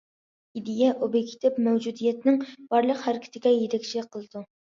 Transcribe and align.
ئىدىيە 0.59 0.87
ئوبيېكتىپ 1.07 1.59
مەۋجۇدىيەتنىڭ 1.67 2.41
بارلىق 2.73 3.05
ھەرىكىتىگە 3.09 3.53
يېتەكچىلىك 3.59 4.11
قىلىدۇ. 4.19 4.45